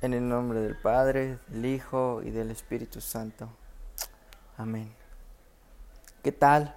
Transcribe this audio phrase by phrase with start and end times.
[0.00, 3.48] En el nombre del Padre, del Hijo y del Espíritu Santo.
[4.56, 4.92] Amén.
[6.22, 6.74] ¿Qué tal,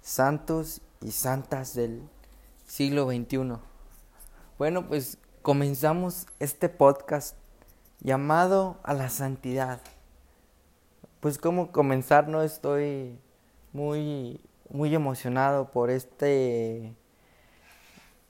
[0.00, 2.08] santos y santas del
[2.66, 3.58] siglo XXI?
[4.56, 7.36] Bueno, pues comenzamos este podcast
[8.00, 9.80] llamado a la santidad.
[11.20, 13.18] Pues como comenzar, no estoy
[13.72, 14.40] muy
[14.70, 16.96] muy emocionado por este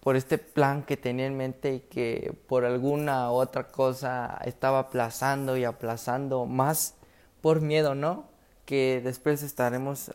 [0.04, 5.56] por este plan que tenía en mente y que por alguna otra cosa estaba aplazando
[5.56, 6.94] y aplazando más
[7.40, 8.26] por miedo, ¿no?
[8.66, 10.12] Que después estaremos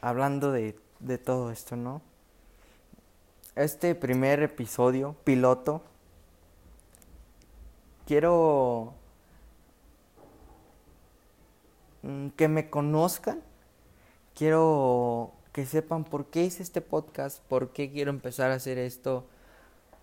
[0.00, 2.02] hablando de, de todo esto, ¿no?
[3.54, 5.82] Este primer episodio, piloto,
[8.06, 8.94] quiero
[12.02, 13.40] mm, que me conozcan,
[14.34, 19.26] quiero que sepan por qué hice este podcast, por qué quiero empezar a hacer esto,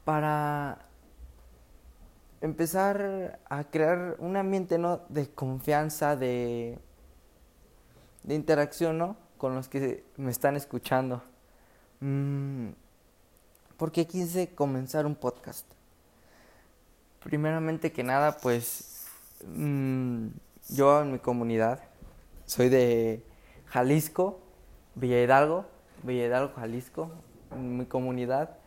[0.03, 0.87] para
[2.41, 5.01] empezar a crear un ambiente ¿no?
[5.09, 6.77] de confianza, de,
[8.23, 9.17] de interacción ¿no?
[9.37, 11.23] con los que me están escuchando.
[11.99, 12.69] Mm,
[13.77, 15.65] ¿Por qué quise comenzar un podcast?
[17.23, 19.07] Primeramente que nada, pues
[19.45, 20.27] mm,
[20.69, 21.81] yo en mi comunidad
[22.45, 23.23] soy de
[23.65, 24.39] Jalisco,
[24.95, 25.65] Villa Hidalgo,
[26.03, 27.11] Villa Hidalgo, Jalisco,
[27.51, 28.57] en mi comunidad,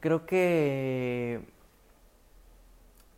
[0.00, 1.40] creo que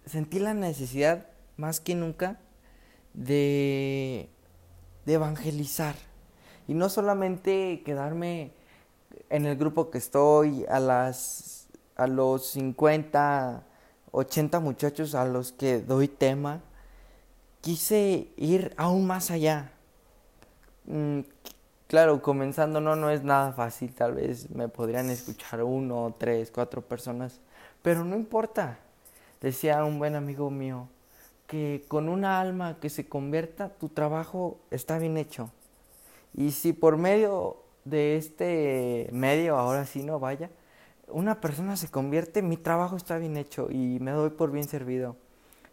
[0.04, 2.38] sentí la necesidad más que nunca
[3.14, 4.28] de,
[5.04, 5.94] de evangelizar.
[6.68, 8.52] Y no solamente quedarme
[9.30, 13.64] en el grupo que estoy, a, las, a los 50,
[14.10, 16.62] 80 muchachos a los que doy tema,
[17.60, 19.72] quise ir aún más allá.
[21.96, 26.82] Claro, comenzando no, no es nada fácil, tal vez me podrían escuchar uno, tres, cuatro
[26.82, 27.40] personas,
[27.80, 28.78] pero no importa.
[29.40, 30.90] Decía un buen amigo mío
[31.46, 35.50] que con una alma que se convierta, tu trabajo está bien hecho.
[36.34, 40.50] Y si por medio de este medio, ahora sí no vaya,
[41.08, 45.16] una persona se convierte, mi trabajo está bien hecho y me doy por bien servido.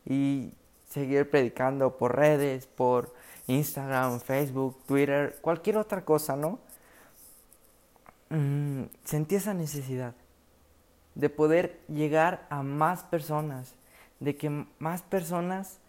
[0.06, 0.54] Y
[0.94, 3.14] seguir predicando por redes, por
[3.48, 6.60] Instagram, Facebook, Twitter, cualquier otra cosa, ¿no?
[8.30, 10.14] Mm, sentí esa necesidad
[11.16, 13.74] de poder llegar a más personas,
[14.20, 15.80] de que más personas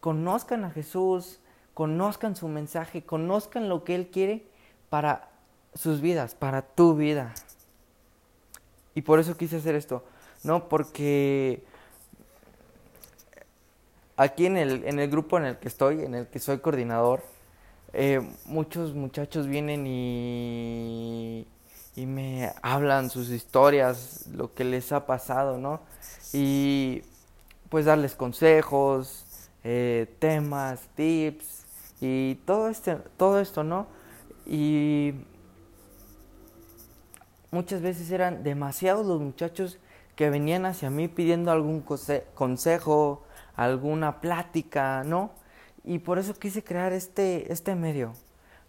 [0.00, 1.38] conozcan a Jesús,
[1.74, 4.44] conozcan su mensaje, conozcan lo que Él quiere
[4.90, 5.30] para
[5.72, 7.32] sus vidas, para tu vida.
[8.96, 10.04] Y por eso quise hacer esto,
[10.42, 11.64] no porque
[14.16, 17.22] aquí en el, en el grupo en el que estoy, en el que soy coordinador,
[17.94, 21.46] eh, muchos muchachos vienen y,
[21.94, 25.82] me hablan sus historias, lo que les ha pasado, ¿no?
[26.32, 27.02] Y
[27.68, 31.64] pues darles consejos, eh, temas, tips
[32.00, 33.86] y todo, este, todo esto, ¿no?
[34.46, 35.12] Y
[37.50, 39.78] muchas veces eran demasiados los muchachos
[40.16, 41.84] que venían hacia mí pidiendo algún
[42.34, 43.22] consejo,
[43.56, 45.32] alguna plática, ¿no?
[45.84, 48.12] Y por eso quise crear este, este medio,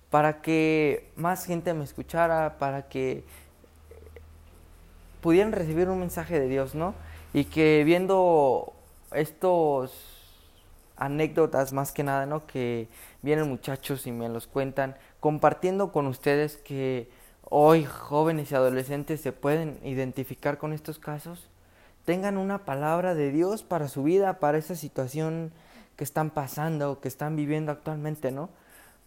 [0.10, 3.24] para que más gente me escuchara, para que
[5.22, 6.96] pudieran recibir un mensaje de Dios, ¿no?
[7.34, 8.74] Y que viendo
[9.14, 10.14] estos
[10.98, 12.46] anécdotas más que nada, ¿no?
[12.46, 12.88] Que
[13.22, 17.10] vienen muchachos y me los cuentan, compartiendo con ustedes que
[17.50, 21.50] hoy jóvenes y adolescentes se pueden identificar con estos casos
[22.06, 25.52] tengan una palabra de Dios para su vida, para esa situación
[25.96, 28.50] que están pasando, que están viviendo actualmente, ¿no?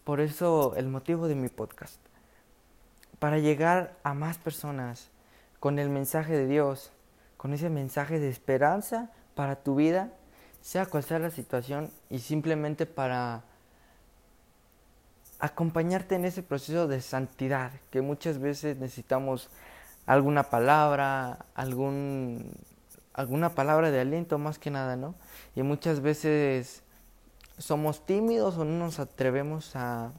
[0.05, 1.99] Por eso el motivo de mi podcast.
[3.19, 5.11] Para llegar a más personas
[5.59, 6.93] con el mensaje de Dios,
[7.37, 10.11] con ese mensaje de esperanza para tu vida,
[10.61, 13.43] sea cual sea la situación, y simplemente para
[15.39, 19.51] acompañarte en ese proceso de santidad, que muchas veces necesitamos
[20.07, 22.53] alguna palabra, algún
[23.17, 25.15] alguna palabra de aliento más que nada, ¿no?
[25.55, 26.83] Y muchas veces
[27.57, 30.13] somos tímidos o no nos atrevemos a,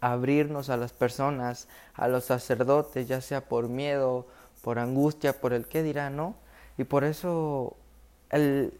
[0.00, 4.26] abrirnos a las personas, a los sacerdotes, ya sea por miedo,
[4.62, 6.36] por angustia, por el qué dirá, ¿no?
[6.78, 7.76] Y por eso
[8.30, 8.78] el,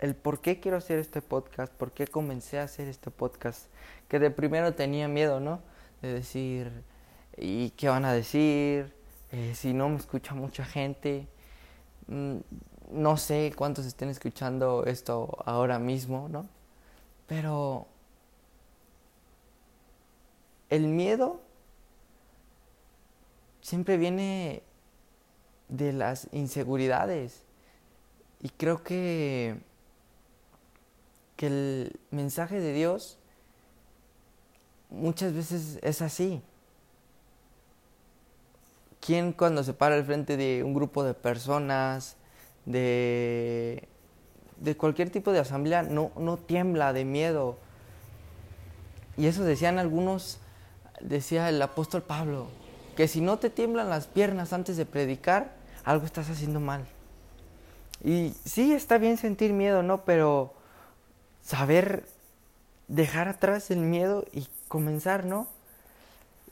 [0.00, 3.66] el por qué quiero hacer este podcast, por qué comencé a hacer este podcast,
[4.08, 5.60] que de primero tenía miedo, ¿no?
[6.02, 6.72] De decir,
[7.36, 8.92] ¿y qué van a decir?
[9.30, 11.28] Eh, si no me escucha mucha gente,
[12.08, 16.48] no sé cuántos estén escuchando esto ahora mismo, ¿no?
[17.26, 17.86] Pero
[20.70, 21.40] el miedo
[23.60, 24.62] siempre viene
[25.68, 27.42] de las inseguridades
[28.40, 29.58] Y creo que,
[31.36, 33.18] que el mensaje de Dios
[34.90, 36.42] muchas veces es así.
[39.06, 42.16] ¿Quién cuando se para al frente de un grupo de personas,
[42.64, 43.88] de,
[44.56, 47.56] de cualquier tipo de asamblea, no, no tiembla de miedo?
[49.16, 50.38] Y eso decían algunos,
[51.00, 52.48] decía el apóstol Pablo,
[52.96, 55.54] que si no te tiemblan las piernas antes de predicar,
[55.84, 56.84] algo estás haciendo mal.
[58.02, 60.04] Y sí, está bien sentir miedo, ¿no?
[60.04, 60.52] Pero
[61.42, 62.04] saber
[62.88, 65.46] dejar atrás el miedo y comenzar, ¿no?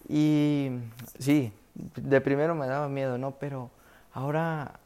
[0.08, 0.70] Y
[1.18, 3.32] sí, de primero me daba miedo, ¿no?
[3.32, 3.70] Pero
[4.12, 4.80] ahora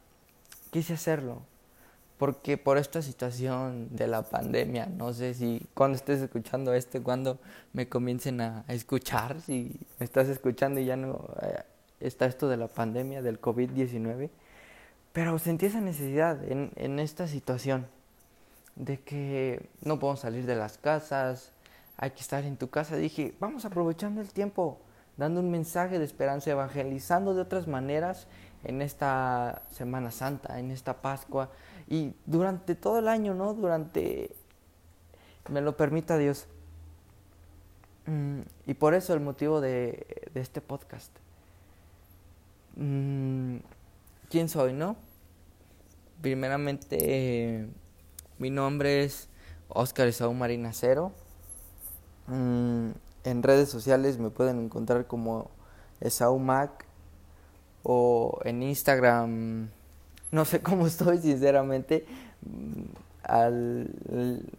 [0.71, 1.43] quise hacerlo.
[2.19, 7.39] Porque por esta situación de la pandemia, no sé si cuando estés escuchando este, cuando
[7.73, 11.63] me comiencen a escuchar, si me estás escuchando y ya no eh,
[12.01, 14.31] está esto de la pandemia, del COVID-19,
[15.13, 17.87] pero sentí esa necesidad en, en esta situación
[18.75, 21.53] de que no podemos salir de las casas,
[21.97, 22.97] hay que estar en tu casa.
[22.97, 24.79] Dije, vamos aprovechando el tiempo,
[25.19, 28.27] dando un mensaje de esperanza, evangelizando de otras maneras
[28.65, 31.51] en esta Semana Santa, en esta Pascua
[31.89, 33.53] y durante todo el año, ¿no?
[33.53, 34.31] Durante,
[35.51, 36.47] me lo permita Dios.
[38.07, 41.11] Mm, y por eso el motivo de, este podcast.
[42.77, 43.57] Mm,
[44.31, 44.97] ¿Quién soy, no?
[46.23, 47.69] Primeramente,
[48.39, 49.29] mi nombre es
[49.69, 51.13] Oscar Esaú Marinacero.
[53.25, 55.51] En redes sociales me pueden encontrar como
[56.01, 56.87] Esaú Mac
[57.83, 59.71] o en Instagram.
[60.31, 62.07] No sé cómo estoy, sinceramente.
[62.43, 62.83] Mm,
[63.23, 63.91] al,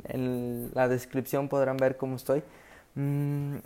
[0.06, 2.44] en la descripción podrán ver cómo estoy.
[2.96, 3.58] Mm,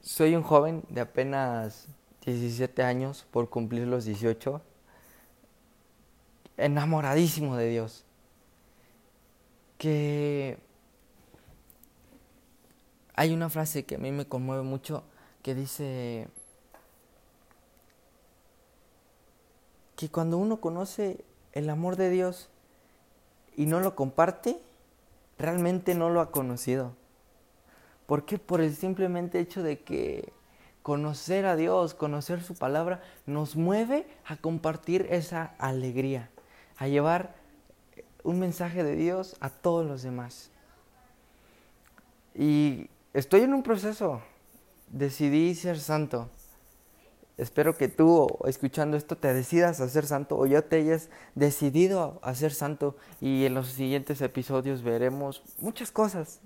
[0.00, 1.88] soy un joven de apenas
[2.24, 4.60] 17 años por cumplir los 18.
[6.56, 8.04] Enamoradísimo de Dios.
[9.78, 10.58] Que
[13.14, 15.04] hay una frase que a mí me conmueve mucho
[15.42, 16.28] que dice
[19.96, 22.48] que cuando uno conoce el amor de Dios
[23.56, 24.60] y no lo comparte,
[25.38, 26.96] realmente no lo ha conocido.
[28.06, 28.38] ¿Por qué?
[28.38, 30.32] Por el simplemente hecho de que
[30.82, 36.30] conocer a Dios, conocer su palabra, nos mueve a compartir esa alegría,
[36.76, 37.34] a llevar
[38.24, 40.50] un mensaje de Dios a todos los demás.
[42.34, 44.22] Y Estoy en un proceso.
[44.88, 46.28] Decidí ser santo.
[47.38, 52.18] Espero que tú, escuchando esto, te decidas a ser santo o ya te hayas decidido
[52.22, 56.40] a ser santo y en los siguientes episodios veremos muchas cosas.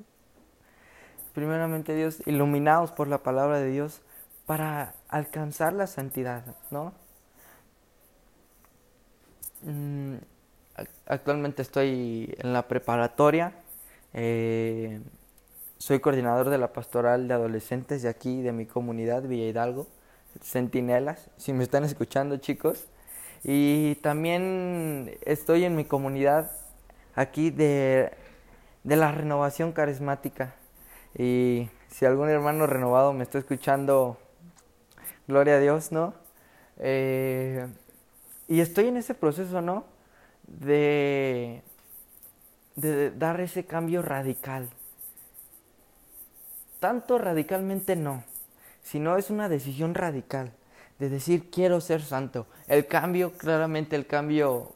[1.35, 4.03] Primeramente Dios, iluminados por la palabra de Dios
[4.45, 6.93] para alcanzar la santidad, ¿no?
[9.63, 10.17] Mm,
[11.07, 13.53] actualmente estoy en la preparatoria.
[14.15, 15.01] Eh,
[15.79, 19.87] soy coordinador de la pastoral de adolescentes de aquí, de mi comunidad, Villa Hidalgo,
[20.43, 22.89] Centinelas, si me están escuchando chicos.
[23.45, 26.51] Y también estoy en mi comunidad
[27.15, 28.11] aquí de,
[28.83, 30.55] de la renovación carismática.
[31.17, 34.19] Y si algún hermano renovado me está escuchando,
[35.29, 36.15] gloria a Dios, ¿no?
[36.79, 37.69] Eh,
[38.49, 39.85] y estoy en ese proceso, ¿no?
[40.43, 41.63] De,
[42.75, 44.69] de dar ese cambio radical
[46.81, 48.23] tanto radicalmente no,
[48.83, 50.53] sino es una decisión radical
[50.99, 52.47] de decir quiero ser santo.
[52.67, 54.73] El cambio, claramente el cambio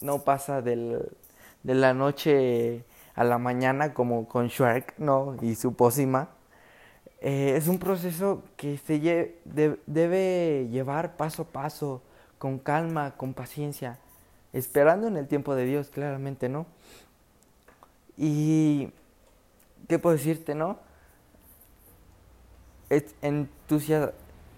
[0.00, 1.08] no pasa del,
[1.62, 5.36] de la noche a la mañana como con Shrek, ¿no?
[5.42, 6.28] Y su pócima.
[7.20, 9.34] Eh, es un proceso que se
[9.86, 12.02] debe llevar paso a paso,
[12.38, 13.98] con calma, con paciencia,
[14.52, 16.66] esperando en el tiempo de Dios, claramente, ¿no?
[18.16, 18.92] Y,
[19.88, 20.78] ¿qué puedo decirte, no?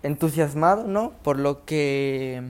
[0.02, 1.12] Entusiasmado, ¿no?
[1.22, 2.42] Por lo que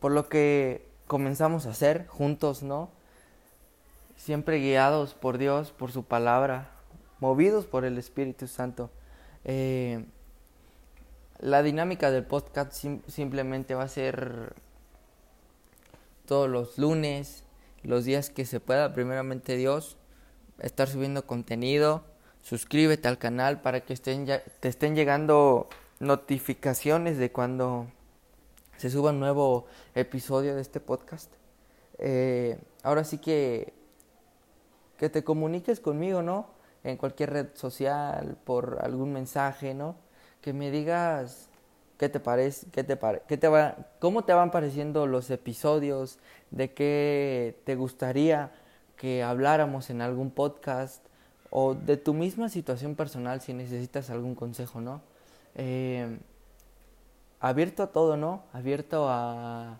[0.00, 2.90] por lo que comenzamos a hacer juntos, ¿no?
[4.16, 6.70] Siempre guiados por Dios, por su palabra,
[7.20, 8.90] movidos por el Espíritu Santo.
[9.44, 10.04] Eh,
[11.38, 12.72] la dinámica del podcast
[13.06, 14.54] simplemente va a ser
[16.26, 17.44] todos los lunes,
[17.82, 19.96] los días que se pueda, primeramente Dios,
[20.60, 22.04] estar subiendo contenido
[22.42, 25.68] suscríbete al canal para que estén ya, te estén llegando
[25.98, 27.86] notificaciones de cuando
[28.76, 31.32] se suba un nuevo episodio de este podcast.
[31.98, 33.74] Eh, ahora sí que
[35.00, 36.50] que te comuniques conmigo, ¿no?
[36.84, 39.96] En cualquier red social, por algún mensaje, ¿no?
[40.42, 41.48] Que me digas
[42.00, 42.66] ¿Qué te parece?
[42.70, 46.18] ¿Qué te pare qué te va ¿Cómo te van pareciendo los episodios?
[46.50, 48.52] ¿De qué te gustaría
[48.96, 51.04] que habláramos en algún podcast?
[51.50, 55.02] O de tu misma situación personal si necesitas algún consejo, ¿no?
[55.56, 56.18] Eh,
[57.40, 58.44] abierto a todo, ¿no?
[58.52, 59.78] Abierto a,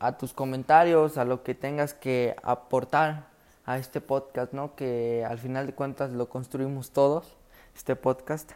[0.00, 3.28] a tus comentarios, a lo que tengas que aportar
[3.64, 4.74] a este podcast, ¿no?
[4.74, 7.36] Que al final de cuentas lo construimos todos,
[7.74, 8.52] este podcast.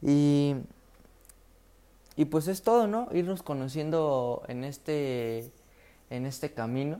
[0.00, 0.56] Y
[2.18, 3.06] y pues es todo, ¿no?
[3.12, 5.52] Irnos conociendo en este,
[6.10, 6.98] en este camino,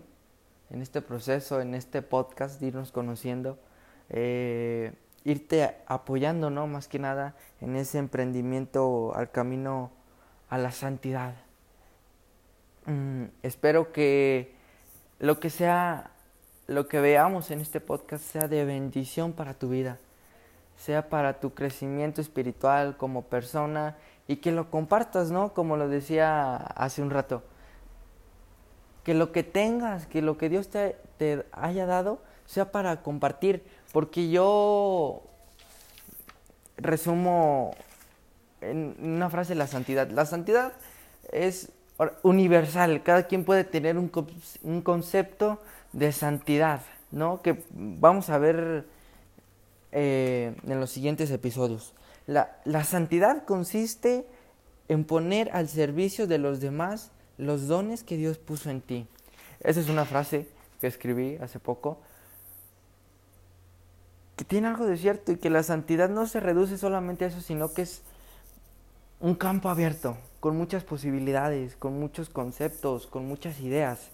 [0.71, 3.59] en este proceso, en este podcast, irnos conociendo,
[4.11, 4.93] eh,
[5.25, 6.67] irte apoyando, ¿no?
[6.67, 9.91] Más que nada en ese emprendimiento al camino
[10.49, 11.35] a la santidad.
[12.87, 14.55] Mm, espero que
[15.19, 16.11] lo que sea,
[16.67, 19.99] lo que veamos en este podcast sea de bendición para tu vida,
[20.77, 23.97] sea para tu crecimiento espiritual como persona
[24.27, 25.55] y que lo compartas, ¿no?
[25.55, 27.43] Como lo decía hace un rato.
[29.05, 33.63] Que lo que tengas, que lo que Dios te, te haya dado, sea para compartir.
[33.93, 35.23] Porque yo
[36.77, 37.75] resumo
[38.61, 40.11] en una frase la santidad.
[40.11, 40.73] La santidad
[41.33, 41.71] es
[42.23, 44.09] universal, cada quien puede tener un,
[44.83, 45.61] concepto
[45.93, 47.43] de santidad, ¿no?
[47.43, 48.87] Que vamos a ver
[49.93, 51.95] eh, en los siguientes episodios.
[52.27, 54.27] La santidad consiste
[54.89, 59.07] en poner al servicio de los demás los dones que Dios puso en ti.
[59.61, 60.49] Esa es una frase
[60.81, 61.99] que escribí hace poco,
[64.37, 67.41] que tiene algo de cierto y que la santidad no se reduce solamente a eso,
[67.41, 68.03] sino que es
[69.21, 74.11] un campo abierto, con muchas posibilidades, con muchos conceptos, con muchas ideas.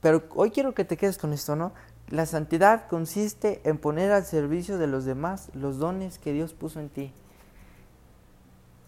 [0.00, 1.72] Pero hoy quiero que te quedes con esto, ¿no?
[2.08, 6.78] La santidad consiste en poner al servicio de los demás los dones que Dios puso
[6.78, 7.12] en ti.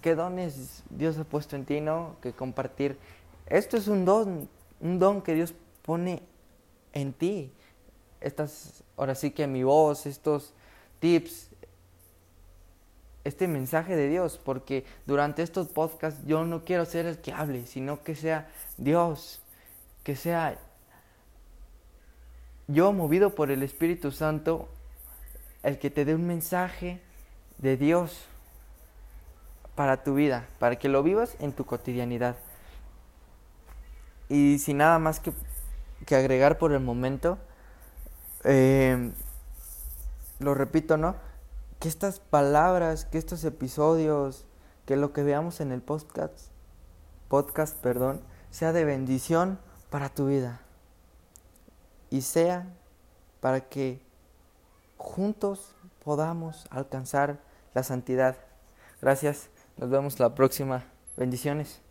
[0.05, 2.17] ¿Qué dones Dios ha puesto en ti, no?
[2.21, 2.99] Que compartir.
[3.47, 6.23] Esto es un don, un don que Dios pone
[6.93, 7.51] en ti.
[8.21, 10.53] Estas, ahora sí que mi voz, estos
[11.01, 11.49] tips,
[13.25, 17.67] este mensaje de Dios, porque durante estos podcasts yo no quiero ser el que hable,
[17.67, 19.41] sino que sea Dios,
[20.03, 20.59] que sea
[22.69, 24.69] yo movido por el Espíritu Santo,
[25.63, 27.01] el que te dé un mensaje
[27.57, 28.29] de Dios
[29.75, 32.37] para tu vida, para que lo vivas en tu cotidianidad.
[34.29, 35.33] Y sin nada más que,
[36.15, 37.39] agregar por el momento,
[38.45, 39.13] eh,
[40.39, 41.17] lo repito, ¿no?
[41.81, 44.47] Que estas palabras, que estos episodios,
[44.87, 46.49] que lo que veamos en el podcast,
[47.29, 49.59] podcast, perdón, sea de bendición
[49.91, 50.61] para tu vida
[52.11, 52.67] y sea
[53.41, 54.01] para que
[54.97, 57.41] juntos podamos alcanzar
[57.75, 58.37] la santidad.
[59.01, 60.85] Gracias, nos vemos la próxima.
[61.17, 61.84] Bendiciones.